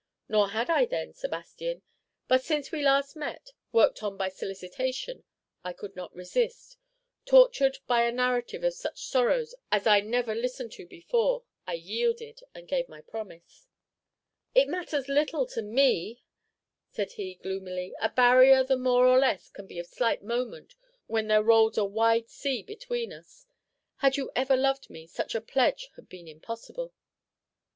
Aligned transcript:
"Nor 0.27 0.49
had 0.49 0.67
I 0.67 0.85
then, 0.85 1.13
Sebastian; 1.13 1.83
but 2.27 2.43
since 2.43 2.71
we 2.71 2.81
last 2.81 3.15
met, 3.15 3.51
worked 3.71 4.01
on 4.01 4.17
by 4.17 4.29
solicitation, 4.29 5.25
I 5.63 5.73
could 5.73 5.95
not 5.95 6.15
resist; 6.15 6.77
tortured 7.23 7.77
by 7.85 8.01
a 8.07 8.11
narrative 8.11 8.63
of 8.63 8.73
such 8.73 9.03
sorrows 9.05 9.53
as 9.71 9.85
I 9.85 9.99
never 9.99 10.33
listened 10.33 10.71
to 10.71 10.87
before, 10.87 11.43
I 11.67 11.73
yielded, 11.75 12.39
and 12.55 12.67
gave 12.67 12.89
my 12.89 13.01
promise." 13.01 13.67
"It 14.55 14.67
matters 14.67 15.07
little 15.07 15.45
to 15.45 15.61
me!" 15.61 16.23
said 16.89 17.11
he, 17.11 17.35
gloomily; 17.35 17.93
"a 18.01 18.09
barrier 18.09 18.63
the 18.63 18.77
more 18.77 19.05
or 19.05 19.17
the 19.17 19.21
less 19.21 19.51
can 19.51 19.67
be 19.67 19.77
of 19.77 19.85
slight 19.85 20.23
moment 20.23 20.73
when 21.05 21.27
there 21.27 21.43
rolls 21.43 21.77
a 21.77 21.85
wide 21.85 22.27
sea 22.27 22.63
between 22.63 23.13
us! 23.13 23.45
Had 23.97 24.17
you 24.17 24.31
ever 24.35 24.57
loved 24.57 24.89
me, 24.89 25.05
such 25.05 25.35
a 25.35 25.41
pledge 25.41 25.91
had 25.95 26.09
been 26.09 26.27
impossible." 26.27 26.91